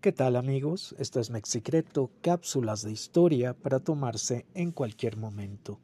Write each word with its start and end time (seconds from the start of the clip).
¿Qué 0.00 0.12
tal 0.12 0.36
amigos? 0.36 0.94
Esto 1.00 1.18
es 1.18 1.28
Mexicreto, 1.28 2.12
cápsulas 2.22 2.82
de 2.82 2.92
historia 2.92 3.52
para 3.52 3.80
tomarse 3.80 4.46
en 4.54 4.70
cualquier 4.70 5.16
momento. 5.16 5.80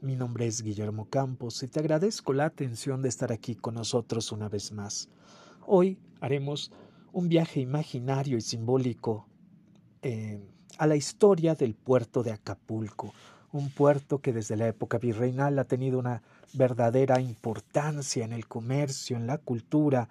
Mi 0.00 0.16
nombre 0.16 0.46
es 0.46 0.62
Guillermo 0.62 1.10
Campos 1.10 1.62
y 1.62 1.68
te 1.68 1.78
agradezco 1.78 2.32
la 2.32 2.46
atención 2.46 3.02
de 3.02 3.10
estar 3.10 3.32
aquí 3.32 3.56
con 3.56 3.74
nosotros 3.74 4.32
una 4.32 4.48
vez 4.48 4.72
más. 4.72 5.10
Hoy 5.66 5.98
haremos 6.22 6.72
un 7.12 7.28
viaje 7.28 7.60
imaginario 7.60 8.38
y 8.38 8.40
simbólico 8.40 9.26
eh, 10.00 10.40
a 10.78 10.86
la 10.86 10.96
historia 10.96 11.54
del 11.54 11.74
puerto 11.74 12.22
de 12.22 12.32
Acapulco, 12.32 13.12
un 13.52 13.68
puerto 13.68 14.20
que 14.20 14.32
desde 14.32 14.56
la 14.56 14.68
época 14.68 14.96
virreinal 14.96 15.58
ha 15.58 15.64
tenido 15.64 15.98
una 15.98 16.22
verdadera 16.54 17.20
importancia 17.20 18.24
en 18.24 18.32
el 18.32 18.48
comercio, 18.48 19.18
en 19.18 19.26
la 19.26 19.36
cultura 19.36 20.08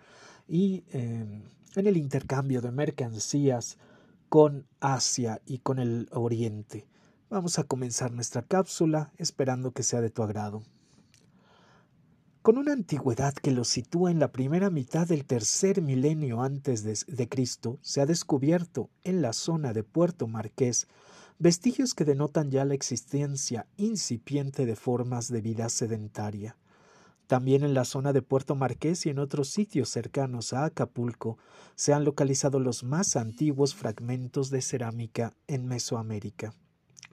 y 0.48 0.84
eh, 0.94 1.26
en 1.76 1.88
el 1.88 1.98
intercambio 1.98 2.62
de 2.62 2.72
mercancías 2.72 3.78
con 4.30 4.66
Asia 4.80 5.42
y 5.46 5.60
con 5.60 5.80
el 5.80 6.08
Oriente. 6.12 6.86
Vamos 7.30 7.60
a 7.60 7.64
comenzar 7.64 8.12
nuestra 8.12 8.42
cápsula 8.42 9.12
esperando 9.18 9.72
que 9.72 9.84
sea 9.84 10.02
de 10.02 10.10
tu 10.10 10.24
agrado. 10.24 10.64
Con 12.42 12.58
una 12.58 12.74
antigüedad 12.74 13.34
que 13.34 13.52
lo 13.52 13.64
sitúa 13.64 14.12
en 14.12 14.20
la 14.20 14.32
primera 14.32 14.70
mitad 14.70 15.08
del 15.08 15.26
tercer 15.26 15.82
milenio 15.82 16.42
antes 16.42 16.84
de, 16.84 16.98
de, 17.14 17.28
Cristo, 17.28 17.78
se 17.82 18.02
ha 18.02 18.06
descubierto 18.06 18.90
en 19.04 19.22
la 19.22 19.34
zona 19.34 19.74
de 19.74 19.84
Puerto 19.84 20.28
Marqués 20.28 20.88
vestigios 21.40 21.94
que 21.94 22.06
denotan 22.06 22.52
ya 22.52 22.66
la 22.66 22.74
existencia 22.74 23.66
incipiente 23.78 24.66
de 24.66 24.76
formas 24.76 25.30
de 25.30 25.42
vida 25.42 25.70
sedentaria. 25.70 26.58
También 27.30 27.64
en 27.64 27.76
la 27.76 27.86
zona 27.86 28.12
de 28.12 28.24
Puerto 28.24 28.56
Marqués 28.56 29.06
y 29.06 29.12
en 29.12 29.20
otros 29.20 29.50
sitios 29.50 29.90
cercanos 29.90 30.52
a 30.52 30.66
Acapulco 30.66 31.38
se 31.76 31.94
han 31.94 32.04
localizado 32.04 32.60
los 32.60 32.84
más 32.84 33.16
antiguos 33.16 33.76
fragmentos 33.76 34.50
de 34.50 34.64
cerámica 34.64 35.36
en 35.46 35.68
Mesoamérica. 35.68 36.56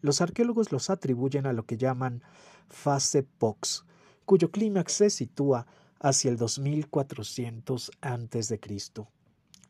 Los 0.00 0.22
arqueólogos 0.22 0.72
los 0.72 0.88
atribuyen 0.88 1.44
a 1.44 1.52
lo 1.52 1.66
que 1.66 1.76
llaman 1.76 2.22
fase 2.70 3.24
Pox, 3.24 3.84
cuyo 4.24 4.50
clímax 4.50 4.92
se 4.94 5.10
sitúa 5.10 5.66
hacia 6.00 6.30
el 6.30 6.38
2400 6.38 7.90
a.C. 8.00 8.60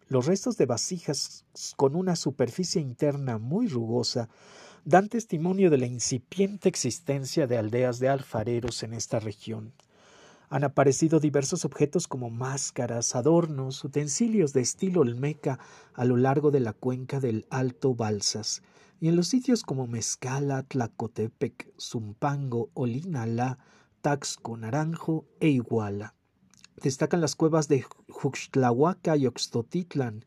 Los 0.08 0.26
restos 0.26 0.56
de 0.56 0.66
vasijas 0.66 1.44
con 1.74 1.96
una 1.96 2.14
superficie 2.14 2.80
interna 2.80 3.38
muy 3.38 3.66
rugosa 3.66 4.28
dan 4.84 5.08
testimonio 5.08 5.70
de 5.70 5.78
la 5.78 5.86
incipiente 5.86 6.68
existencia 6.68 7.48
de 7.48 7.58
aldeas 7.58 7.98
de 7.98 8.10
alfareros 8.10 8.84
en 8.84 8.94
esta 8.94 9.18
región. 9.18 9.72
Han 10.48 10.62
aparecido 10.62 11.18
diversos 11.18 11.64
objetos 11.64 12.06
como 12.06 12.30
máscaras, 12.30 13.16
adornos, 13.16 13.82
utensilios 13.82 14.52
de 14.52 14.60
estilo 14.60 15.00
olmeca 15.00 15.58
a 15.94 16.04
lo 16.04 16.16
largo 16.16 16.50
de 16.50 16.60
la 16.60 16.72
cuenca 16.72 17.18
del 17.18 17.46
Alto 17.50 17.94
Balsas, 17.94 18.62
y 19.00 19.08
en 19.08 19.16
los 19.16 19.28
sitios 19.28 19.62
como 19.62 19.86
Mezcala, 19.86 20.62
Tlacotepec, 20.62 21.72
Zumpango, 21.80 22.70
Olinalá, 22.74 23.58
Taxco, 24.00 24.56
Naranjo 24.56 25.26
e 25.40 25.48
Iguala. 25.48 26.14
Destacan 26.80 27.20
las 27.20 27.34
cuevas 27.34 27.68
de 27.68 27.84
Juxtlahuaca 28.08 29.16
y 29.16 29.26
Oxtotitlan, 29.26 30.24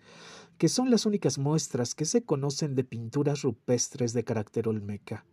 que 0.58 0.67
son 0.67 0.92
las 0.92 1.06
únicas 1.06 1.38
muestras 1.38 1.95
que 1.95 2.06
se 2.06 2.23
conocen 2.23 2.76
de 2.76 2.83
pinturas 2.83 3.44
rupestres 3.44 4.11
de 4.11 4.26
carácter 4.26 4.67
olmeca. 4.67 5.26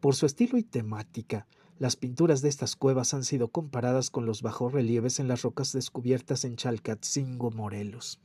Por 0.00 0.14
su 0.14 0.24
estilo 0.24 0.56
y 0.56 0.62
temática, 0.62 1.46
las 1.78 1.96
pinturas 1.96 2.40
de 2.40 2.48
estas 2.48 2.76
cuevas 2.76 3.14
han 3.14 3.24
sido 3.24 3.48
comparadas 3.48 4.10
con 4.10 4.26
los 4.26 4.42
bajorrelieves 4.42 5.18
en 5.18 5.26
las 5.26 5.42
rocas 5.42 5.72
descubiertas 5.72 6.44
en 6.44 6.56
Chalcatzingo, 6.56 7.50
Morelos. 7.50 8.20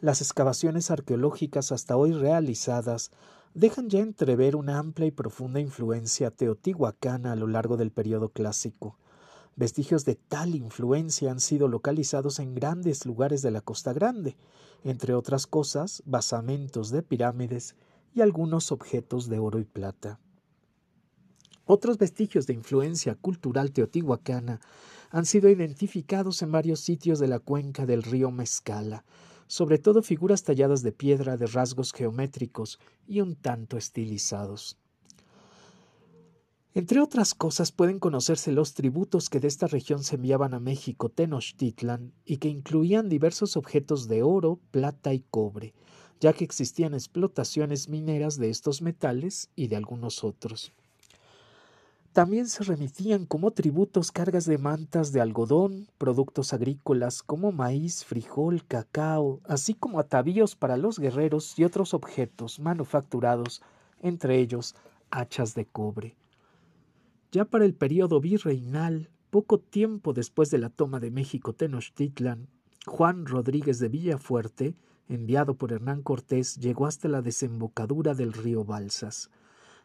Las 0.00 0.20
excavaciones 0.20 0.90
arqueológicas 0.90 1.72
hasta 1.72 1.96
hoy 1.96 2.12
realizadas 2.12 3.10
dejan 3.54 3.88
ya 3.88 4.00
entrever 4.00 4.54
una 4.54 4.78
amplia 4.78 5.08
y 5.08 5.10
profunda 5.10 5.58
influencia 5.58 6.30
teotihuacana 6.30 7.32
a 7.32 7.36
lo 7.36 7.46
largo 7.46 7.76
del 7.76 7.90
periodo 7.90 8.28
clásico. 8.28 8.96
Vestigios 9.56 10.04
de 10.04 10.14
tal 10.14 10.54
influencia 10.54 11.30
han 11.30 11.40
sido 11.40 11.66
localizados 11.66 12.38
en 12.38 12.54
grandes 12.54 13.06
lugares 13.06 13.40
de 13.40 13.50
la 13.50 13.62
Costa 13.62 13.94
Grande, 13.94 14.36
entre 14.84 15.14
otras 15.14 15.46
cosas, 15.46 16.02
basamentos 16.04 16.90
de 16.90 17.02
pirámides 17.02 17.74
y 18.14 18.20
algunos 18.20 18.70
objetos 18.70 19.28
de 19.28 19.38
oro 19.38 19.58
y 19.58 19.64
plata. 19.64 20.20
Otros 21.68 21.98
vestigios 21.98 22.46
de 22.46 22.54
influencia 22.54 23.16
cultural 23.16 23.72
teotihuacana 23.72 24.60
han 25.10 25.26
sido 25.26 25.48
identificados 25.48 26.40
en 26.42 26.52
varios 26.52 26.78
sitios 26.78 27.18
de 27.18 27.26
la 27.26 27.40
cuenca 27.40 27.86
del 27.86 28.04
río 28.04 28.30
Mezcala, 28.30 29.04
sobre 29.48 29.78
todo 29.78 30.02
figuras 30.02 30.44
talladas 30.44 30.82
de 30.82 30.92
piedra 30.92 31.36
de 31.36 31.46
rasgos 31.46 31.92
geométricos 31.92 32.78
y 33.08 33.20
un 33.20 33.34
tanto 33.34 33.76
estilizados. 33.76 34.78
Entre 36.72 37.00
otras 37.00 37.34
cosas 37.34 37.72
pueden 37.72 37.98
conocerse 37.98 38.52
los 38.52 38.74
tributos 38.74 39.28
que 39.28 39.40
de 39.40 39.48
esta 39.48 39.66
región 39.66 40.04
se 40.04 40.14
enviaban 40.14 40.54
a 40.54 40.60
México 40.60 41.08
Tenochtitlan 41.08 42.12
y 42.24 42.36
que 42.36 42.48
incluían 42.48 43.08
diversos 43.08 43.56
objetos 43.56 44.06
de 44.06 44.22
oro, 44.22 44.60
plata 44.70 45.12
y 45.14 45.24
cobre, 45.30 45.74
ya 46.20 46.32
que 46.32 46.44
existían 46.44 46.94
explotaciones 46.94 47.88
mineras 47.88 48.36
de 48.36 48.50
estos 48.50 48.82
metales 48.82 49.50
y 49.56 49.66
de 49.66 49.76
algunos 49.76 50.22
otros. 50.22 50.72
También 52.16 52.48
se 52.48 52.64
remitían 52.64 53.26
como 53.26 53.50
tributos 53.50 54.10
cargas 54.10 54.46
de 54.46 54.56
mantas 54.56 55.12
de 55.12 55.20
algodón, 55.20 55.86
productos 55.98 56.54
agrícolas 56.54 57.22
como 57.22 57.52
maíz, 57.52 58.06
frijol, 58.06 58.64
cacao, 58.64 59.42
así 59.44 59.74
como 59.74 60.00
atavíos 60.00 60.56
para 60.56 60.78
los 60.78 60.98
guerreros 60.98 61.58
y 61.58 61.64
otros 61.64 61.92
objetos 61.92 62.58
manufacturados, 62.58 63.60
entre 64.00 64.38
ellos 64.38 64.74
hachas 65.10 65.54
de 65.54 65.66
cobre. 65.66 66.16
Ya 67.32 67.44
para 67.44 67.66
el 67.66 67.74
período 67.74 68.18
virreinal, 68.18 69.10
poco 69.28 69.58
tiempo 69.58 70.14
después 70.14 70.50
de 70.50 70.56
la 70.56 70.70
toma 70.70 71.00
de 71.00 71.10
México 71.10 71.52
Tenochtitlan, 71.52 72.48
Juan 72.86 73.26
Rodríguez 73.26 73.78
de 73.78 73.90
Villafuerte, 73.90 74.74
enviado 75.10 75.56
por 75.56 75.70
Hernán 75.70 76.00
Cortés, 76.00 76.56
llegó 76.56 76.86
hasta 76.86 77.08
la 77.08 77.20
desembocadura 77.20 78.14
del 78.14 78.32
río 78.32 78.64
Balsas. 78.64 79.28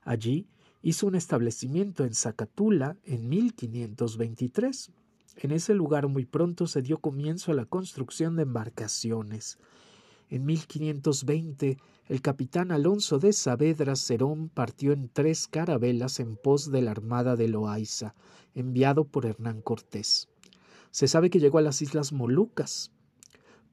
Allí 0.06 0.48
hizo 0.82 1.08
un 1.08 1.16
establecimiento 1.16 2.06
en 2.06 2.14
Zacatula 2.14 2.98
en 3.04 3.30
1523. 3.30 4.92
En 5.38 5.52
ese 5.52 5.74
lugar 5.74 6.08
muy 6.08 6.26
pronto 6.26 6.68
se 6.68 6.82
dio 6.82 7.00
comienzo 7.00 7.52
a 7.52 7.56
la 7.56 7.66
construcción 7.66 8.36
de 8.36 8.44
embarcaciones. 8.44 9.58
En 10.30 10.46
1520, 10.46 11.78
el 12.08 12.22
capitán 12.22 12.72
Alonso 12.72 13.20
de 13.20 13.34
Saavedra 13.34 13.96
Cerón 13.96 14.50
partió 14.50 14.94
en 14.94 15.10
tres 15.10 15.48
carabelas 15.48 16.20
en 16.20 16.38
pos 16.38 16.72
de 16.72 16.82
la 16.82 16.92
armada 16.92 17.36
de 17.36 17.50
Loaiza, 17.50 18.16
enviado 18.56 19.04
por 19.04 19.26
Hernán 19.26 19.62
Cortés. 19.62 20.30
Se 20.90 21.08
sabe 21.08 21.30
que 21.30 21.40
llegó 21.40 21.58
a 21.58 21.62
las 21.62 21.82
Islas 21.82 22.14
Molucas, 22.14 22.92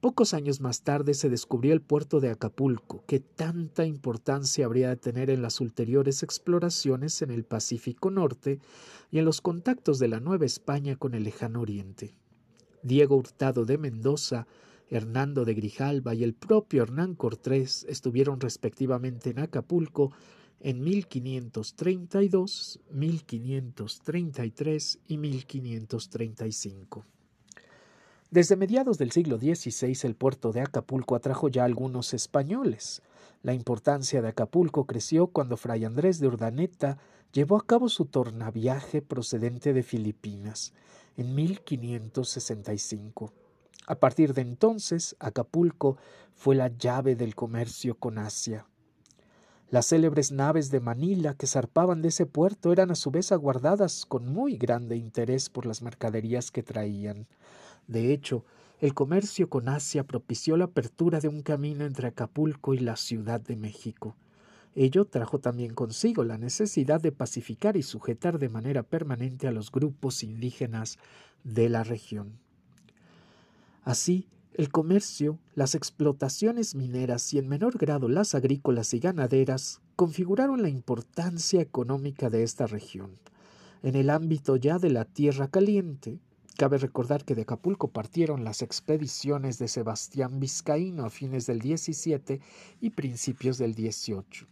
Pocos 0.01 0.33
años 0.33 0.61
más 0.61 0.83
tarde 0.83 1.13
se 1.13 1.27
descubrió 1.27 1.73
el 1.73 1.81
puerto 1.81 2.21
de 2.21 2.29
Acapulco, 2.29 3.03
que 3.05 3.19
tanta 3.19 3.85
importancia 3.85 4.65
habría 4.65 4.87
de 4.87 4.95
tener 4.95 5.29
en 5.29 5.41
las 5.41 5.59
ulteriores 5.59 6.23
exploraciones 6.23 7.21
en 7.21 7.31
el 7.31 7.43
Pacífico 7.43 8.09
Norte 8.09 8.61
y 9.11 9.19
en 9.19 9.25
los 9.25 9.41
contactos 9.41 9.99
de 9.99 10.07
la 10.07 10.21
Nueva 10.21 10.45
España 10.45 10.95
con 10.95 11.15
el 11.15 11.25
lejano 11.25 11.59
Oriente. 11.59 12.15
Diego 12.81 13.17
Hurtado 13.17 13.65
de 13.65 13.77
Mendoza, 13.77 14.47
Hernando 14.89 15.43
de 15.43 15.53
Grijalva 15.53 16.15
y 16.15 16.23
el 16.23 16.33
propio 16.33 16.83
Hernán 16.83 17.15
Cortés 17.15 17.85
estuvieron 17.89 18.39
respectivamente 18.39 19.31
en 19.31 19.39
Acapulco 19.39 20.13
en 20.61 20.81
1532, 20.81 22.79
1533 22.89 24.99
y 25.07 25.17
1535. 25.17 27.05
Desde 28.31 28.55
mediados 28.55 28.99
del 28.99 29.11
siglo 29.11 29.39
XVI 29.39 29.97
el 30.03 30.15
puerto 30.15 30.51
de 30.51 30.61
Acapulco 30.61 31.15
atrajo 31.15 31.47
ya 31.47 31.63
algunos 31.63 32.13
españoles. 32.13 33.01
La 33.41 33.55
importancia 33.55 34.21
de 34.21 34.27
Acapulco 34.27 34.85
creció 34.85 35.25
cuando 35.27 35.57
Fray 35.57 35.83
Andrés 35.83 36.19
de 36.19 36.27
Urdaneta 36.27 36.99
llevó 37.33 37.57
a 37.57 37.65
cabo 37.65 37.89
su 37.89 38.05
tornaviaje 38.05 39.01
procedente 39.01 39.73
de 39.73 39.81
Filipinas 39.81 40.73
en 41.17 41.33
1565. 41.33 43.33
A 43.87 43.95
partir 43.95 44.35
de 44.35 44.41
entonces, 44.41 45.15
Acapulco 45.19 45.97
fue 46.35 46.53
la 46.53 46.67
llave 46.67 47.15
del 47.15 47.33
comercio 47.33 47.95
con 47.95 48.19
Asia. 48.19 48.67
Las 49.71 49.87
célebres 49.87 50.31
naves 50.31 50.69
de 50.69 50.81
Manila 50.81 51.33
que 51.33 51.47
zarpaban 51.47 52.03
de 52.03 52.09
ese 52.09 52.27
puerto 52.27 52.71
eran 52.71 52.91
a 52.91 52.95
su 52.95 53.09
vez 53.09 53.31
aguardadas 53.31 54.05
con 54.05 54.31
muy 54.31 54.57
grande 54.57 54.97
interés 54.97 55.49
por 55.49 55.65
las 55.65 55.81
mercaderías 55.81 56.51
que 56.51 56.61
traían. 56.61 57.25
De 57.87 58.13
hecho, 58.13 58.45
el 58.79 58.93
comercio 58.93 59.49
con 59.49 59.67
Asia 59.67 60.05
propició 60.05 60.55
la 60.55 60.65
apertura 60.65 61.19
de 61.19 61.27
un 61.27 61.41
camino 61.41 61.85
entre 61.85 62.07
Acapulco 62.07 62.73
y 62.73 62.79
la 62.79 62.95
Ciudad 62.95 63.41
de 63.41 63.55
México. 63.55 64.15
Ello 64.75 65.05
trajo 65.05 65.39
también 65.39 65.73
consigo 65.73 66.23
la 66.23 66.37
necesidad 66.37 67.01
de 67.01 67.11
pacificar 67.11 67.75
y 67.75 67.83
sujetar 67.83 68.39
de 68.39 68.49
manera 68.49 68.83
permanente 68.83 69.47
a 69.47 69.51
los 69.51 69.71
grupos 69.71 70.23
indígenas 70.23 70.97
de 71.43 71.67
la 71.69 71.83
región. 71.83 72.39
Así, 73.83 74.27
El 74.59 74.69
comercio, 74.69 75.39
las 75.55 75.73
explotaciones 75.73 76.75
mineras 76.75 77.33
y 77.33 77.37
en 77.37 77.47
menor 77.47 77.77
grado 77.77 78.09
las 78.09 78.35
agrícolas 78.35 78.93
y 78.93 78.99
ganaderas 78.99 79.79
configuraron 79.95 80.61
la 80.61 80.67
importancia 80.67 81.61
económica 81.61 82.29
de 82.29 82.43
esta 82.43 82.67
región. 82.67 83.11
En 83.83 83.95
el 83.95 84.09
ámbito 84.09 84.57
ya 84.57 84.77
de 84.77 84.89
la 84.89 85.05
Tierra 85.05 85.47
Caliente, 85.47 86.19
Cabe 86.59 86.77
recordar 86.77 87.23
que 87.23 87.35
de 87.35 87.43
Acapulco 87.43 87.87
partieron 87.87 88.43
las 88.43 88.61
expediciones 88.61 89.59
de 89.59 89.69
Sebastián 89.69 90.41
Vizcaíno 90.41 91.05
a 91.05 91.09
fines 91.09 91.45
del 91.45 91.59
17 91.59 92.41
y 92.81 92.89
principios 92.89 93.57
del 93.57 93.75
18. 93.75 94.45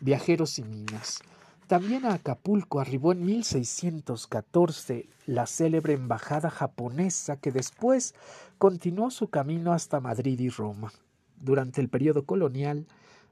Viajeros 0.00 0.58
y 0.58 0.64
minas. 0.64 1.20
También 1.68 2.04
a 2.04 2.12
Acapulco 2.12 2.80
arribó 2.80 3.12
en 3.12 3.24
1614 3.24 5.08
la 5.24 5.46
célebre 5.46 5.94
embajada 5.94 6.50
japonesa 6.50 7.40
que 7.40 7.50
después 7.50 8.14
continuó 8.58 9.10
su 9.10 9.30
camino 9.30 9.72
hasta 9.72 10.00
Madrid 10.00 10.38
y 10.38 10.50
Roma. 10.50 10.92
Durante 11.40 11.80
el 11.80 11.88
periodo 11.88 12.26
colonial, 12.26 12.86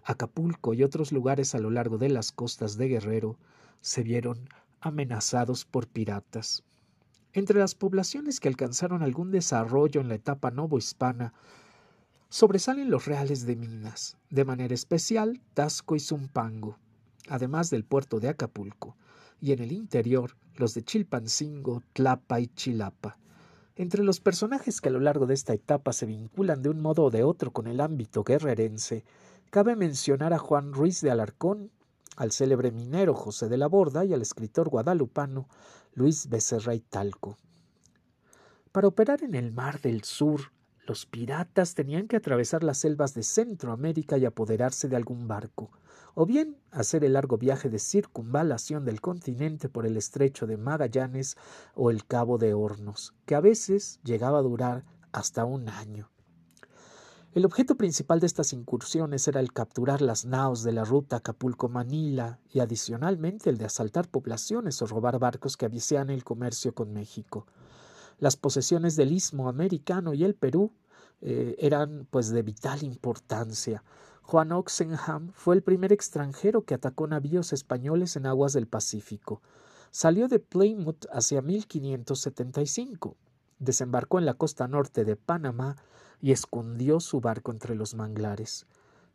Acapulco 0.04 0.72
y 0.72 0.84
otros 0.84 1.12
lugares 1.12 1.54
a 1.54 1.58
lo 1.58 1.68
largo 1.68 1.98
de 1.98 2.08
las 2.08 2.32
costas 2.32 2.78
de 2.78 2.88
Guerrero 2.88 3.36
se 3.82 4.02
vieron 4.02 4.48
amenazados 4.80 5.66
por 5.66 5.86
piratas. 5.86 6.64
Entre 7.34 7.58
las 7.58 7.74
poblaciones 7.74 8.38
que 8.38 8.46
alcanzaron 8.46 9.02
algún 9.02 9.32
desarrollo 9.32 10.00
en 10.00 10.08
la 10.08 10.14
etapa 10.14 10.52
novohispana, 10.52 11.34
sobresalen 12.28 12.90
los 12.90 13.06
reales 13.06 13.44
de 13.44 13.56
Minas, 13.56 14.16
de 14.30 14.44
manera 14.44 14.72
especial 14.72 15.40
Tasco 15.52 15.96
y 15.96 16.00
Zumpango, 16.00 16.78
además 17.28 17.70
del 17.70 17.84
puerto 17.84 18.20
de 18.20 18.28
Acapulco, 18.28 18.96
y 19.40 19.50
en 19.50 19.58
el 19.58 19.72
interior 19.72 20.36
los 20.54 20.74
de 20.74 20.84
Chilpancingo, 20.84 21.82
Tlapa 21.92 22.38
y 22.38 22.46
Chilapa. 22.46 23.18
Entre 23.74 24.04
los 24.04 24.20
personajes 24.20 24.80
que 24.80 24.90
a 24.90 24.92
lo 24.92 25.00
largo 25.00 25.26
de 25.26 25.34
esta 25.34 25.54
etapa 25.54 25.92
se 25.92 26.06
vinculan 26.06 26.62
de 26.62 26.68
un 26.68 26.80
modo 26.80 27.02
o 27.02 27.10
de 27.10 27.24
otro 27.24 27.52
con 27.52 27.66
el 27.66 27.80
ámbito 27.80 28.22
guerrerense, 28.22 29.04
cabe 29.50 29.74
mencionar 29.74 30.32
a 30.32 30.38
Juan 30.38 30.72
Ruiz 30.72 31.00
de 31.00 31.10
Alarcón, 31.10 31.72
al 32.16 32.30
célebre 32.30 32.70
minero 32.70 33.12
José 33.12 33.48
de 33.48 33.56
la 33.56 33.66
Borda 33.66 34.04
y 34.04 34.14
al 34.14 34.22
escritor 34.22 34.68
guadalupano 34.68 35.48
Luis 35.94 36.28
Becerra 36.28 36.74
y 36.74 36.80
Talco. 36.80 37.38
Para 38.72 38.88
operar 38.88 39.22
en 39.22 39.34
el 39.34 39.52
Mar 39.52 39.80
del 39.80 40.02
Sur, 40.02 40.52
los 40.86 41.06
piratas 41.06 41.74
tenían 41.74 42.08
que 42.08 42.16
atravesar 42.16 42.64
las 42.64 42.78
selvas 42.78 43.14
de 43.14 43.22
Centroamérica 43.22 44.18
y 44.18 44.24
apoderarse 44.24 44.88
de 44.88 44.96
algún 44.96 45.28
barco, 45.28 45.70
o 46.14 46.26
bien 46.26 46.58
hacer 46.72 47.04
el 47.04 47.14
largo 47.14 47.38
viaje 47.38 47.70
de 47.70 47.78
circunvalación 47.78 48.84
del 48.84 49.00
continente 49.00 49.68
por 49.68 49.86
el 49.86 49.96
estrecho 49.96 50.46
de 50.46 50.56
Magallanes 50.56 51.36
o 51.74 51.90
el 51.90 52.04
Cabo 52.04 52.38
de 52.38 52.54
Hornos, 52.54 53.14
que 53.24 53.34
a 53.34 53.40
veces 53.40 54.00
llegaba 54.02 54.38
a 54.38 54.42
durar 54.42 54.84
hasta 55.12 55.44
un 55.44 55.68
año. 55.68 56.10
El 57.34 57.44
objeto 57.44 57.74
principal 57.74 58.20
de 58.20 58.28
estas 58.28 58.52
incursiones 58.52 59.26
era 59.26 59.40
el 59.40 59.52
capturar 59.52 60.00
las 60.00 60.24
naos 60.24 60.62
de 60.62 60.70
la 60.70 60.84
ruta 60.84 61.16
Acapulco-Manila 61.16 62.38
y 62.52 62.60
adicionalmente 62.60 63.50
el 63.50 63.58
de 63.58 63.64
asaltar 63.64 64.08
poblaciones 64.08 64.80
o 64.80 64.86
robar 64.86 65.18
barcos 65.18 65.56
que 65.56 65.66
avician 65.66 66.10
el 66.10 66.22
comercio 66.22 66.76
con 66.76 66.92
México. 66.92 67.48
Las 68.20 68.36
posesiones 68.36 68.94
del 68.94 69.10
Istmo 69.10 69.48
americano 69.48 70.14
y 70.14 70.22
el 70.22 70.36
Perú 70.36 70.70
eh, 71.22 71.56
eran 71.58 72.06
pues 72.08 72.28
de 72.28 72.42
vital 72.42 72.84
importancia. 72.84 73.82
Juan 74.22 74.52
Oxenham 74.52 75.32
fue 75.34 75.56
el 75.56 75.64
primer 75.64 75.92
extranjero 75.92 76.62
que 76.62 76.74
atacó 76.74 77.08
navíos 77.08 77.52
españoles 77.52 78.14
en 78.14 78.26
aguas 78.26 78.52
del 78.52 78.68
Pacífico. 78.68 79.42
Salió 79.90 80.28
de 80.28 80.38
Plymouth 80.38 81.06
hacia 81.10 81.42
1575. 81.42 83.16
Desembarcó 83.58 84.18
en 84.18 84.26
la 84.26 84.34
costa 84.34 84.68
norte 84.68 85.04
de 85.04 85.16
Panamá 85.16 85.76
y 86.20 86.32
escondió 86.32 87.00
su 87.00 87.20
barco 87.20 87.52
entre 87.52 87.74
los 87.74 87.94
manglares. 87.94 88.66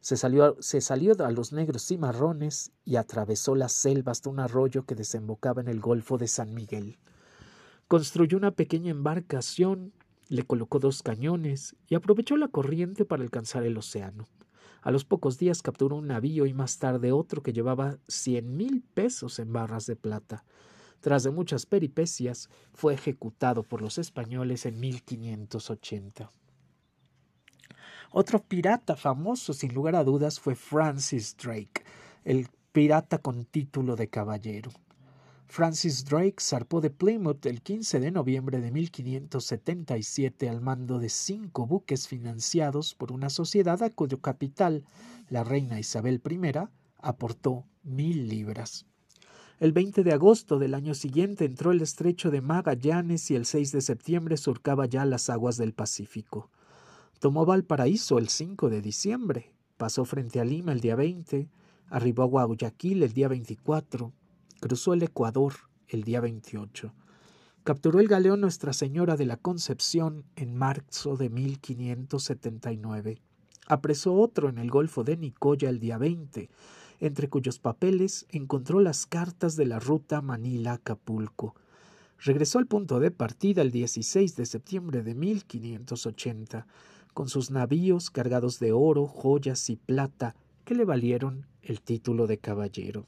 Se 0.02 0.16
salió, 0.16 0.56
se 0.60 0.80
salió 0.80 1.14
a 1.26 1.32
los 1.32 1.52
negros 1.52 1.92
y 1.92 1.98
marrones 1.98 2.72
y 2.86 2.96
atravesó 2.96 3.56
la 3.56 3.68
selva 3.68 4.12
hasta 4.14 4.30
un 4.30 4.40
arroyo 4.40 4.86
que 4.86 4.96
desembocaba 4.96 5.62
en 5.62 5.68
el 5.68 5.82
Golfo 5.82 6.18
de 6.18 6.28
San 6.28 6.54
Miguel. 6.54 7.00
Construyó 7.88 8.38
una 8.38 8.52
pequeña 8.52 8.92
embarcación, 8.92 9.94
le 10.30 10.44
colocó 10.44 10.80
dos 10.80 11.04
cañones 11.04 11.76
y 11.88 11.96
aprovechó 11.96 12.38
la 12.38 12.48
corriente 12.48 13.04
para 13.04 13.24
alcanzar 13.24 13.64
el 13.64 13.78
océano. 13.78 14.28
A 14.82 14.92
los 14.92 15.04
pocos 15.04 15.38
días 15.38 15.62
capturó 15.62 15.98
un 15.98 16.08
navío 16.08 16.46
y 16.46 16.54
más 16.54 16.78
tarde 16.80 17.12
otro 17.12 17.44
que 17.44 17.52
llevaba 17.52 17.98
cien 18.08 18.56
mil 18.56 18.82
pesos 18.94 19.40
en 19.40 19.52
barras 19.52 19.86
de 19.86 19.98
plata. 19.98 20.46
Tras 21.00 21.24
de 21.24 21.31
muchas 21.31 21.66
peripecias, 21.66 22.50
fue 22.74 22.94
ejecutado 22.94 23.63
por 23.63 23.81
los 23.81 23.98
españoles 23.98 24.66
en 24.66 24.80
1580. 24.80 26.31
Otro 28.12 28.44
pirata 28.44 28.96
famoso, 28.96 29.54
sin 29.54 29.74
lugar 29.74 29.96
a 29.96 30.04
dudas, 30.04 30.40
fue 30.40 30.56
Francis 30.56 31.38
Drake, 31.38 31.84
el 32.25 32.48
pirata 32.72 33.19
con 33.19 33.46
título 33.46 33.96
de 33.96 34.10
caballero. 34.10 34.72
Francis 35.48 36.06
Drake 36.06 36.36
zarpó 36.40 36.80
de 36.80 36.92
Plymouth 36.92 37.45
el 37.48 37.63
15 37.63 38.00
de 38.00 38.12
noviembre 38.12 38.62
de 38.62 38.69
1577 38.72 40.48
al 40.48 40.62
mando 40.62 41.00
de 41.00 41.10
cinco 41.10 41.66
buques 41.66 42.07
financiados 42.07 42.94
por 42.94 43.12
una 43.12 43.31
sociedad 43.31 43.81
a 43.81 43.90
cuyo 43.90 44.22
capital 44.22 44.86
la 45.28 45.44
reina 45.44 45.80
Isabel 45.80 46.22
I 46.30 46.60
aportó 47.02 47.66
mil 47.81 48.28
libras. 48.28 48.86
El 49.60 49.74
20 49.74 50.06
de 50.06 50.14
agosto 50.14 50.58
del 50.58 50.74
año 50.74 50.94
siguiente 50.94 51.44
entró 51.44 51.74
el 51.74 51.82
estrecho 51.82 52.32
de 52.32 52.40
Magallanes 52.40 53.30
y 53.30 53.36
el 53.36 53.46
6 53.46 53.74
de 53.74 53.82
septiembre 53.82 54.38
surcaba 54.38 54.86
ya 54.86 55.04
las 55.04 55.30
aguas 55.30 55.58
del 55.58 55.74
Pacífico. 55.74 56.50
Tomó 57.20 57.46
Valparaíso 57.46 58.20
el 58.20 58.30
5 58.30 58.70
de 58.70 58.82
diciembre, 58.82 59.54
pasó 59.76 60.06
frente 60.06 60.40
a 60.40 60.46
Lima 60.46 60.72
el 60.72 60.80
día 60.80 60.96
20, 60.96 61.50
arribó 61.90 62.40
a 62.40 62.46
Guayaquil 62.46 63.04
el 63.04 63.12
día 63.12 63.28
24, 63.28 64.14
cruzó 64.62 64.94
el 64.94 65.04
Ecuador 65.04 65.56
el 65.90 66.06
día 66.06 66.22
28. 66.22 66.94
Capturó 67.66 68.00
el 68.00 68.08
galeón 68.08 68.40
Nuestra 68.40 68.72
Señora 68.72 69.18
de 69.18 69.26
la 69.26 69.36
Concepción 69.36 70.24
en 70.38 70.56
marzo 70.56 71.18
de 71.18 71.30
1579. 71.30 73.22
Apresó 73.68 74.14
otro 74.14 74.48
en 74.48 74.58
el 74.58 74.72
Golfo 74.72 75.04
de 75.04 75.18
Nicoya 75.18 75.68
el 75.70 75.82
día 75.82 75.98
20, 75.98 76.50
entre 77.00 77.30
cuyos 77.30 77.60
papeles 77.60 78.25
encontró 78.30 78.80
las 78.80 79.06
cartas 79.06 79.56
de 79.56 79.66
la 79.66 79.80
ruta 79.80 80.22
Manila-Acapulco. 80.22 81.56
Regresó 82.19 82.60
al 82.60 82.68
punto 82.68 83.00
de 83.00 83.12
partida 83.12 83.62
el 83.62 83.72
16 83.72 84.36
de 84.36 84.46
septiembre 84.46 85.04
de 85.04 85.16
1580 85.16 86.68
con 87.13 87.30
sus 87.30 87.51
navíos 87.51 88.10
cargados 88.10 88.59
de 88.59 88.71
oro, 88.71 89.07
joyas 89.07 89.69
y 89.69 89.78
plata 89.78 90.35
que 90.66 90.76
le 90.76 90.85
valieron 90.85 91.45
el 91.62 91.81
título 91.81 92.28
de 92.28 92.38
caballero. 92.38 93.07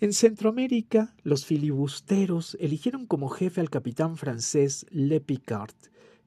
En 0.00 0.12
Centroamérica, 0.12 1.14
los 1.24 1.44
filibusteros 1.44 2.56
eligieron 2.60 3.06
como 3.06 3.28
jefe 3.28 3.60
al 3.60 3.70
capitán 3.70 4.16
francés 4.16 4.86
Le 4.90 5.20
Picard, 5.20 5.74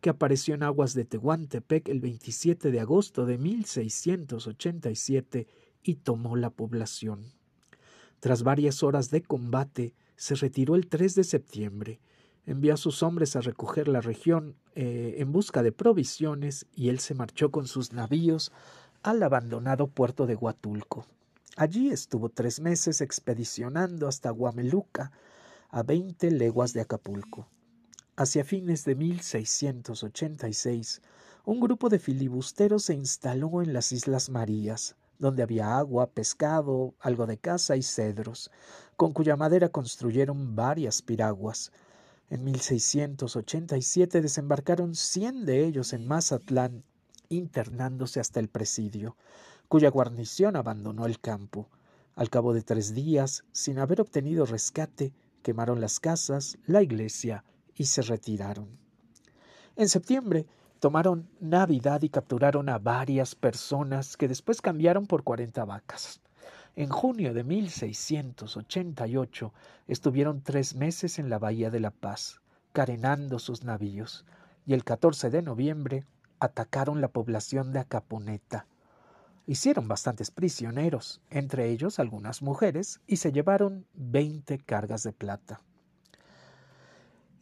que 0.02 0.10
apareció 0.10 0.56
en 0.56 0.64
aguas 0.64 0.94
de 0.94 1.06
Tehuantepec 1.06 1.88
el 1.88 2.02
27 2.02 2.72
de 2.72 2.80
agosto 2.82 3.26
de 3.26 3.38
1687 3.38 5.48
y 5.84 5.96
tomó 5.96 6.36
la 6.36 6.50
población. 6.50 7.26
Tras 8.20 8.44
varias 8.44 8.84
horas 8.84 9.10
de 9.10 9.24
combate, 9.24 9.96
se 10.16 10.36
retiró 10.36 10.76
el 10.76 10.88
3 10.88 11.16
de 11.16 11.24
septiembre 11.24 12.00
envió 12.46 12.74
a 12.74 12.78
sus 12.78 13.04
hombres 13.04 13.36
a 13.36 13.42
recoger 13.42 13.88
la 13.88 14.02
región 14.02 14.56
eh, 14.76 15.16
en 15.18 15.32
busca 15.32 15.62
de 15.64 15.72
provisiones 15.72 16.66
y 16.76 16.90
él 16.90 17.00
se 17.00 17.14
marchó 17.14 17.52
con 17.52 17.68
sus 17.68 17.94
navíos 17.94 18.52
al 19.04 19.22
abandonado 19.24 19.88
puerto 19.88 20.28
de 20.28 20.36
Huatulco. 20.36 21.06
Allí 21.58 21.90
estuvo 21.90 22.30
tres 22.30 22.62
meses 22.62 23.02
expedicionando 23.02 24.08
hasta 24.08 24.30
Guameluca, 24.30 25.12
a 25.70 25.84
veinte 25.84 26.32
leguas 26.32 26.72
de 26.74 26.82
Acapulco. 26.82 27.48
Hacia 28.16 28.44
fines 28.44 28.84
de 28.86 28.96
1686, 28.96 31.02
un 31.46 31.60
grupo 31.60 31.90
de 31.90 32.00
filibusteros 32.00 32.84
se 32.84 32.94
instaló 32.94 33.62
en 33.62 33.74
las 33.74 33.92
Islas 33.92 34.30
Marías, 34.30 34.96
donde 35.22 35.44
había 35.44 35.78
agua, 35.78 36.08
pescado, 36.08 36.96
algo 37.00 37.28
de 37.28 37.38
caza 37.38 37.78
y 37.78 37.84
cedros, 37.84 38.52
con 38.98 39.14
cuya 39.14 39.38
madera 39.38 39.70
construyeron 39.70 40.56
varias 40.56 41.02
piraguas, 41.02 41.72
en 42.32 42.46
1687 42.46 44.22
desembarcaron 44.22 44.96
cien 44.96 45.46
de 45.46 45.66
ellos 45.66 45.92
en 45.92 46.08
Mazatlán, 46.08 46.86
internándose 47.28 48.22
hasta 48.22 48.40
el 48.40 48.48
presidio, 48.48 49.18
cuya 49.68 49.90
guarnición 49.90 50.56
abandonó 50.56 51.06
el 51.06 51.20
campo. 51.20 51.70
Al 52.16 52.30
cabo 52.30 52.54
de 52.54 52.62
tres 52.62 52.94
días, 52.94 53.44
sin 53.52 53.80
haber 53.80 54.00
obtenido 54.00 54.46
rescate, 54.46 55.14
quemaron 55.44 55.82
las 55.82 56.00
casas, 56.00 56.58
la 56.66 56.82
iglesia 56.82 57.44
y 57.76 57.86
se 57.86 58.02
retiraron. 58.02 58.80
En 59.76 59.90
septiembre 59.90 60.48
tomaron 60.82 61.30
Navidad 61.40 62.02
y 62.02 62.10
capturaron 62.10 62.68
a 62.68 62.80
varias 62.80 63.36
personas 63.36 64.18
que 64.18 64.28
después 64.28 64.64
cambiaron 64.64 65.06
por 65.06 65.24
cuarenta 65.24 65.64
vacas. 65.64 66.22
En 66.76 66.90
junio 66.90 67.36
de 67.36 67.44
1688 67.44 69.54
estuvieron 69.88 70.42
tres 70.42 70.74
meses 70.74 71.20
en 71.20 71.30
la 71.30 71.38
Bahía 71.38 71.70
de 71.70 71.82
la 71.82 71.92
Paz, 71.92 72.42
carenando 72.74 73.38
sus 73.38 73.64
navíos. 73.64 74.26
y 74.66 74.74
el 74.74 74.84
14 74.84 75.30
de 75.30 75.44
noviembre 75.44 76.04
atacaron 76.40 77.00
la 77.00 77.10
población 77.10 77.74
de 77.74 77.80
Acaponeta. 77.80 78.66
Hicieron 79.46 79.88
bastantes 79.88 80.32
prisioneros, 80.32 81.22
entre 81.30 81.70
ellos 81.70 82.00
algunas 82.00 82.42
mujeres, 82.42 83.02
y 83.06 83.18
se 83.18 83.32
llevaron 83.32 83.86
veinte 83.94 84.58
cargas 84.58 85.04
de 85.04 85.14
plata. 85.14 85.62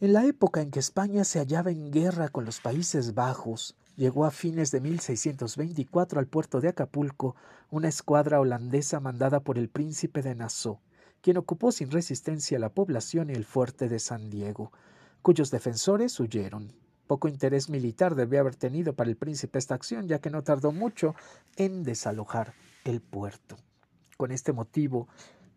En 0.02 0.14
la 0.14 0.26
época 0.26 0.62
en 0.62 0.72
que 0.72 0.80
España 0.80 1.26
se 1.26 1.40
hallaba 1.40 1.72
en 1.72 1.92
guerra 1.92 2.30
con 2.30 2.46
los 2.46 2.62
Países 2.62 3.16
Bajos, 3.16 3.76
llegó 3.98 4.24
a 4.24 4.32
fines 4.32 4.72
de 4.72 4.80
1624 4.80 6.22
al 6.22 6.26
puerto 6.26 6.62
de 6.62 6.70
Acapulco 6.70 7.36
una 7.70 7.90
escuadra 7.90 8.40
holandesa 8.40 9.02
mandada 9.02 9.42
por 9.42 9.58
el 9.58 9.68
príncipe 9.68 10.22
de 10.22 10.36
Nassau, 10.36 10.80
quien 11.20 11.36
ocupó 11.36 11.74
sin 11.74 11.92
resistencia 11.92 12.60
la 12.60 12.70
población 12.70 13.30
y 13.30 13.34
el 13.34 13.44
fuerte 13.44 13.90
de 13.90 14.00
San 14.00 14.30
Diego, 14.30 14.72
cuyos 15.22 15.52
defensores 15.52 16.18
huyeron. 16.22 16.72
Poco 17.06 17.28
interés 17.28 17.70
militar 17.70 18.16
debió 18.16 18.40
haber 18.40 18.56
tenido 18.56 18.94
para 18.94 19.10
el 19.10 19.18
príncipe 19.18 19.60
esta 19.60 19.76
acción, 19.76 20.08
ya 20.08 20.20
que 20.20 20.30
no 20.30 20.44
tardó 20.44 20.72
mucho 20.72 21.14
en 21.58 21.84
desalojar 21.84 22.54
el 22.86 23.02
puerto. 23.02 23.58
Con 24.16 24.32
este 24.32 24.54
motivo, 24.54 25.10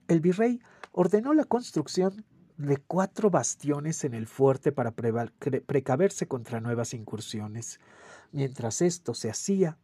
el 0.08 0.20
virrey 0.20 0.60
ordenó 0.90 1.32
la 1.32 1.44
construcción 1.44 2.24
de 2.66 2.78
cuatro 2.78 3.30
bastiones 3.30 4.04
en 4.04 4.14
el 4.14 4.26
fuerte 4.26 4.72
para 4.72 4.92
precaverse 4.92 6.26
contra 6.26 6.60
nuevas 6.60 6.94
incursiones. 6.94 7.80
Mientras 8.32 8.82
esto 8.82 9.14
se 9.14 9.30
hacía, 9.30 9.78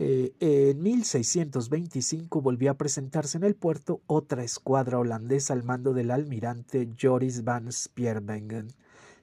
eh, 0.00 0.32
en 0.38 0.80
1625 0.80 2.40
volvió 2.40 2.70
a 2.70 2.74
presentarse 2.74 3.36
en 3.36 3.42
el 3.42 3.56
puerto 3.56 4.00
otra 4.06 4.44
escuadra 4.44 4.98
holandesa 4.98 5.54
al 5.54 5.64
mando 5.64 5.92
del 5.92 6.12
almirante 6.12 6.88
Joris 7.00 7.42
van 7.42 7.72
Spierbengen, 7.72 8.68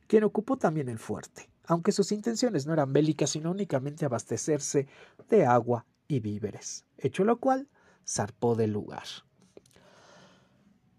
quien 0.08 0.26
ocupó 0.26 0.58
también 0.58 0.90
el 0.90 1.00
fuerte, 1.00 1.50
aunque 1.66 1.94
sus 1.94 2.12
intenciones 2.12 2.66
no 2.66 2.74
eran 2.74 2.92
bélicas 2.92 3.30
sino 3.30 3.52
únicamente 3.52 4.06
abastecerse 4.06 4.88
de 5.30 5.46
agua 5.46 5.86
y 6.10 6.20
víveres, 6.20 6.86
hecho 6.98 7.24
lo 7.24 7.40
cual 7.40 7.70
zarpó 8.06 8.56
del 8.56 8.74
lugar. 8.74 9.08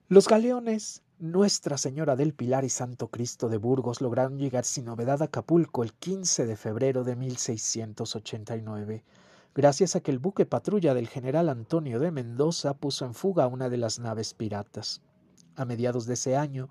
Los 0.08 0.26
galeones 0.26 1.02
nuestra 1.18 1.78
Señora 1.78 2.14
del 2.14 2.34
Pilar 2.34 2.64
y 2.64 2.68
Santo 2.68 3.08
Cristo 3.08 3.48
de 3.48 3.56
Burgos 3.56 4.02
lograron 4.02 4.38
llegar 4.38 4.66
sin 4.66 4.84
novedad 4.84 5.22
a 5.22 5.26
Acapulco 5.26 5.82
el 5.82 5.94
15 5.94 6.44
de 6.44 6.56
febrero 6.56 7.04
de 7.04 7.16
1689, 7.16 9.02
gracias 9.54 9.96
a 9.96 10.00
que 10.00 10.10
el 10.10 10.18
buque 10.18 10.44
patrulla 10.44 10.92
del 10.92 11.08
general 11.08 11.48
Antonio 11.48 12.00
de 12.00 12.10
Mendoza 12.10 12.74
puso 12.74 13.06
en 13.06 13.14
fuga 13.14 13.46
una 13.46 13.70
de 13.70 13.78
las 13.78 13.98
naves 13.98 14.34
piratas. 14.34 15.00
A 15.54 15.64
mediados 15.64 16.04
de 16.04 16.14
ese 16.14 16.36
año, 16.36 16.68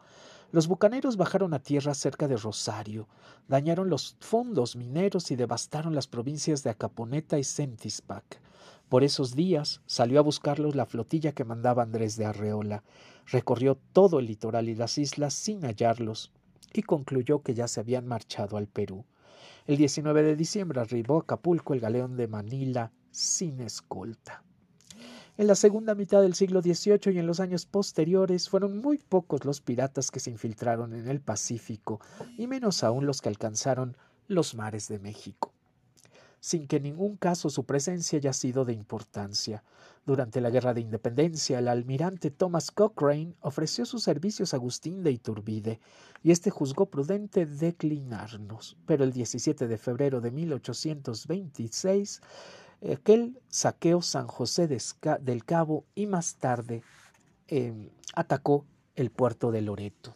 los 0.52 0.68
bucaneros 0.68 1.18
bajaron 1.18 1.56
a 1.56 1.64
tierra 1.64 1.96
cerca 1.96 2.28
de 2.28 2.38
Rosario, 2.38 3.08
dañaron 3.48 3.90
los 3.90 4.16
fondos 4.20 4.76
mineros 4.76 5.32
y 5.32 5.36
devastaron 5.36 5.96
las 5.96 6.06
provincias 6.06 6.62
de 6.62 6.70
Acaponeta 6.70 7.40
y 7.40 7.44
Centispac. 7.44 8.40
Por 8.90 9.04
esos 9.04 9.36
días 9.36 9.82
salió 9.86 10.20
a 10.20 10.24
buscarlos 10.24 10.76
la 10.76 10.86
flotilla 10.86 11.34
que 11.34 11.44
mandaba 11.44 11.84
Andrés 11.84 12.18
de 12.18 12.26
Arreola, 12.26 12.84
Recorrió 13.28 13.76
todo 13.92 14.20
el 14.20 14.28
litoral 14.28 14.70
y 14.70 14.76
las 14.76 14.98
islas 14.98 15.34
sin 15.34 15.62
hallarlos 15.64 16.32
y 16.74 16.84
concluyó 16.84 17.42
que 17.42 17.56
ya 17.56 17.68
se 17.68 17.80
habían 17.80 18.08
marchado 18.08 18.58
al 18.58 18.68
Perú. 18.68 19.06
El 19.66 19.78
19 19.78 20.22
de 20.22 20.36
diciembre 20.36 20.80
arribó 20.80 21.18
a 21.18 21.22
Acapulco 21.22 21.74
el 21.74 21.80
galeón 21.80 22.18
de 22.18 22.28
Manila 22.28 22.92
sin 23.10 23.62
escolta. 23.62 24.44
En 25.38 25.48
la 25.48 25.56
segunda 25.56 25.96
mitad 25.96 26.22
del 26.22 26.36
siglo 26.36 26.62
XVIII 26.62 27.14
y 27.14 27.20
en 27.20 27.28
los 27.28 27.40
años 27.40 27.66
posteriores 27.66 28.48
fueron 28.48 28.78
muy 28.78 29.00
pocos 29.00 29.44
los 29.44 29.60
piratas 29.60 30.12
que 30.12 30.20
se 30.20 30.30
infiltraron 30.30 30.94
en 30.94 31.08
el 31.08 31.20
Pacífico, 31.20 32.00
y 32.38 32.48
menos 32.48 32.84
aún 32.84 33.06
los 33.06 33.22
que 33.22 33.30
alcanzaron 33.30 33.98
los 34.28 34.56
mares 34.56 34.88
de 34.88 35.00
México 35.00 35.45
sin 36.46 36.68
que 36.68 36.76
en 36.76 36.84
ningún 36.84 37.18
caso 37.18 37.50
su 37.50 37.64
presencia 37.64 38.20
haya 38.20 38.32
sido 38.32 38.66
de 38.66 38.74
importancia. 38.74 39.64
Durante 40.06 40.42
la 40.42 40.52
Guerra 40.52 40.76
de 40.76 40.82
Independencia, 40.82 41.58
el 41.58 41.68
almirante 41.68 42.30
Thomas 42.30 42.70
Cochrane 42.70 43.34
ofreció 43.42 43.84
sus 43.84 44.04
servicios 44.04 44.54
a 44.54 44.58
Agustín 44.58 45.02
de 45.02 45.10
Iturbide, 45.10 45.80
y 46.22 46.30
éste 46.30 46.52
juzgó 46.52 46.86
prudente 46.86 47.48
declinarnos. 47.48 48.78
Pero 48.86 49.04
el 49.04 49.12
17 49.12 49.68
de 49.68 49.78
febrero 49.80 50.22
de 50.22 50.30
1826, 50.30 52.22
aquel 52.94 53.42
saqueó 53.48 54.04
San 54.04 54.28
José 54.28 54.68
del 54.68 55.46
Cabo 55.46 55.84
y 55.96 56.06
más 56.06 56.36
tarde 56.36 56.84
em, 57.48 57.90
atacó 58.14 58.68
el 58.96 59.10
puerto 59.10 59.52
de 59.52 59.64
Loreto. 59.64 60.16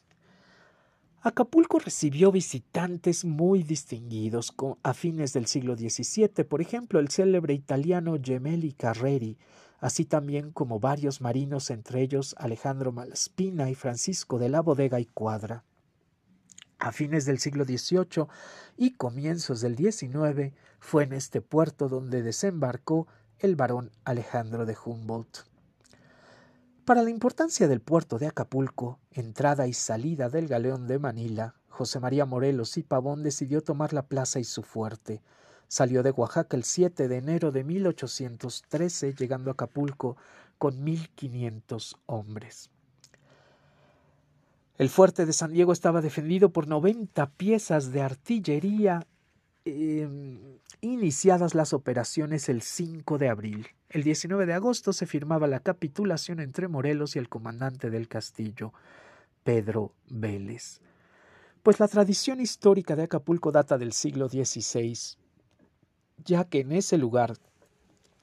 Acapulco 1.21 1.79
recibió 1.79 2.31
visitantes 2.31 3.25
muy 3.25 3.63
distinguidos 3.63 4.53
a 4.83 4.93
fines 4.93 5.33
del 5.33 5.47
siglo 5.47 5.75
XVII, 5.75 6.45
por 6.45 6.61
ejemplo, 6.61 6.97
el 7.01 7.09
célebre 7.09 7.53
italiano 7.53 8.17
Gemelli 8.23 8.71
Carreri, 8.71 9.37
así 9.81 10.05
también 10.05 10.51
como 10.51 10.79
varios 10.79 11.19
marinos, 11.19 11.71
entre 11.71 12.01
ellos 12.01 12.35
Alejandro 12.37 12.93
Malaspina 12.93 13.69
y 13.69 13.75
Francisco 13.75 14.39
de 14.39 14.47
la 14.47 14.61
Bodega 14.61 15.01
y 15.01 15.07
Cuadra. 15.07 15.65
A 16.77 16.93
fines 16.93 17.25
del 17.25 17.39
siglo 17.39 17.65
XVIII 17.65 18.27
y 18.77 18.91
comienzos 18.91 19.59
del 19.59 19.75
XIX 19.75 20.53
fue 20.79 21.03
en 21.03 21.11
este 21.11 21.41
puerto 21.41 21.89
donde 21.89 22.23
desembarcó 22.23 23.07
el 23.39 23.57
barón 23.57 23.91
Alejandro 24.05 24.65
de 24.65 24.77
Humboldt. 24.85 25.49
Para 26.89 27.03
la 27.03 27.11
importancia 27.11 27.67
del 27.67 27.81
puerto 27.81 28.17
de 28.17 28.25
Acapulco, 28.25 28.97
entrada 29.11 29.67
y 29.67 29.73
salida 29.73 30.27
del 30.27 30.47
galeón 30.47 30.87
de 30.87 30.97
Manila, 30.97 31.53
José 31.67 31.99
María 31.99 32.25
Morelos 32.25 32.77
y 32.77 32.81
Pavón 32.81 33.21
decidió 33.21 33.61
tomar 33.61 33.93
la 33.93 34.07
plaza 34.07 34.39
y 34.39 34.43
su 34.43 34.63
fuerte. 34.63 35.21
Salió 35.67 36.01
de 36.01 36.09
Oaxaca 36.09 36.57
el 36.57 36.63
7 36.63 37.07
de 37.07 37.17
enero 37.17 37.51
de 37.51 37.63
1813, 37.63 39.13
llegando 39.13 39.51
a 39.51 39.53
Acapulco 39.53 40.17
con 40.57 40.83
1.500 40.83 41.95
hombres. 42.07 42.71
El 44.79 44.89
fuerte 44.89 45.27
de 45.27 45.33
San 45.33 45.53
Diego 45.53 45.73
estaba 45.73 46.01
defendido 46.01 46.49
por 46.49 46.67
90 46.67 47.29
piezas 47.33 47.91
de 47.91 48.01
artillería 48.01 49.05
Em, 49.65 50.39
iniciadas 50.81 51.53
las 51.53 51.73
operaciones 51.73 52.49
el 52.49 52.61
5 52.61 53.17
de 53.17 53.29
abril. 53.29 53.67
El 53.89 54.03
19 54.03 54.45
de 54.45 54.53
agosto 54.53 54.93
se 54.93 55.07
firmaba 55.07 55.47
la 55.47 55.61
capitulación 55.61 56.39
entre 56.39 56.67
Morelos 56.67 57.15
y 57.15 57.19
el 57.19 57.27
comandante 57.27 57.89
del 57.89 58.07
castillo, 58.07 58.71
Pedro 59.43 59.95
Vélez. 60.07 60.79
Pues 61.63 61.79
la 61.79 61.87
tradición 61.87 62.39
histórica 62.39 62.95
de 62.95 63.03
Acapulco 63.03 63.51
data 63.51 63.79
del 63.79 63.93
siglo 63.93 64.29
XVI, 64.29 65.17
ya 66.23 66.43
que 66.43 66.59
en 66.59 66.71
ese 66.71 66.99
lugar 66.99 67.37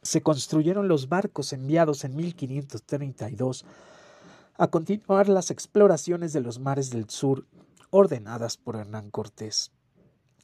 se 0.02 0.22
construyeron 0.22 0.86
los 0.86 1.08
barcos 1.08 1.52
enviados 1.52 2.04
en 2.04 2.14
1532 2.14 3.66
a 4.58 4.68
continuar 4.68 5.28
las 5.28 5.50
exploraciones 5.50 6.32
de 6.32 6.42
los 6.42 6.60
mares 6.60 6.90
del 6.90 7.10
sur 7.10 7.44
ordenadas 7.90 8.56
por 8.56 8.76
Hernán 8.76 9.10
Cortés. 9.10 9.72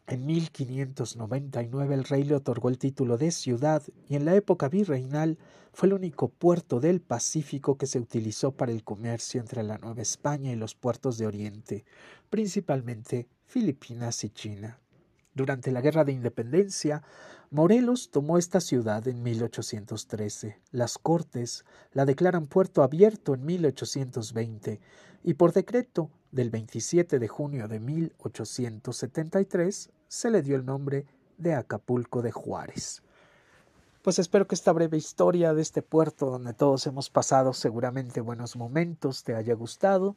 En 0.07 0.27
1599 0.27 1.95
el 1.95 2.05
rey 2.05 2.25
le 2.25 2.35
otorgó 2.35 2.69
el 2.69 2.79
título 2.79 3.19
de 3.19 3.31
ciudad 3.31 3.83
y 4.09 4.17
en 4.17 4.25
la 4.25 4.35
época 4.35 4.69
virreinal 4.69 5.39
fue 5.73 5.87
el 5.87 5.95
único 5.95 6.29
puerto 6.29 6.81
del 6.81 7.01
Pacífico 7.01 7.79
que 7.79 7.87
se 7.87 8.01
utilizó 8.01 8.53
para 8.53 8.73
el 8.73 8.83
comercio 8.83 9.41
entre 9.41 9.63
la 9.63 9.79
Nueva 9.79 10.03
España 10.03 10.53
y 10.53 10.57
los 10.57 10.75
puertos 10.75 11.19
de 11.19 11.27
Oriente, 11.27 11.85
principalmente 12.31 13.29
Filipinas 13.47 14.25
y 14.25 14.31
China. 14.31 14.81
Durante 15.35 15.71
la 15.71 15.81
Guerra 15.81 16.05
de 16.05 16.13
Independencia, 16.13 17.03
Morelos 17.51 18.11
tomó 18.11 18.39
esta 18.39 18.61
ciudad 18.61 19.07
en 19.09 19.23
1813. 19.23 20.61
Las 20.73 20.99
Cortes 20.99 21.65
la 21.93 22.05
declaran 22.05 22.47
puerto 22.47 22.83
abierto 22.83 23.35
en 23.35 23.47
1820 23.47 24.81
y 25.23 25.35
por 25.35 25.53
decreto 25.53 26.11
del 26.33 26.51
27 26.51 27.19
de 27.19 27.29
junio 27.29 27.69
de 27.69 27.79
1873 27.79 29.91
se 30.09 30.31
le 30.31 30.41
dio 30.43 30.57
el 30.57 30.65
nombre 30.65 31.05
de 31.37 31.53
Acapulco 31.55 32.23
de 32.23 32.33
Juárez. 32.33 33.03
Pues 34.01 34.19
espero 34.19 34.49
que 34.49 34.55
esta 34.55 34.73
breve 34.73 34.97
historia 34.97 35.53
de 35.53 35.61
este 35.63 35.83
puerto 35.83 36.31
donde 36.31 36.55
todos 36.55 36.87
hemos 36.87 37.11
pasado 37.11 37.53
seguramente 37.53 38.23
buenos 38.23 38.57
momentos 38.57 39.25
te 39.25 39.35
haya 39.35 39.53
gustado. 39.55 40.17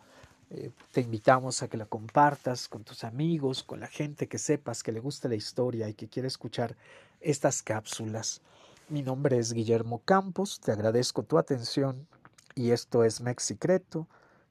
Eh, 0.50 0.72
te 0.92 1.02
invitamos 1.02 1.62
a 1.62 1.68
que 1.68 1.76
la 1.78 1.86
compartas 1.86 2.70
con 2.70 2.86
tus 2.86 3.04
amigos, 3.04 3.64
con 3.64 3.82
la 3.82 3.88
gente 3.88 4.28
que 4.28 4.38
sepas 4.38 4.84
que 4.84 4.94
le 4.94 5.02
gusta 5.02 5.28
la 5.28 5.36
historia 5.36 5.90
y 5.90 5.94
que 5.94 6.08
quiere 6.08 6.30
escuchar 6.30 6.78
estas 7.20 7.62
cápsulas. 7.62 8.42
Mi 8.88 9.04
nombre 9.04 9.38
es 9.38 9.52
Guillermo 9.52 10.02
Campos, 10.06 10.62
te 10.62 10.72
agradezco 10.72 11.24
tu 11.24 11.38
atención 11.38 12.08
y 12.54 12.72
esto 12.72 13.04
es 13.04 13.20
Mexicreto, 13.20 14.08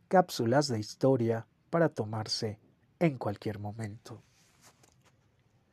cápsulas 0.08 0.68
de 0.68 0.78
historia 0.78 1.46
para 1.74 1.88
tomarse 1.88 2.60
en 3.00 3.18
cualquier 3.18 3.58
momento. 3.58 4.22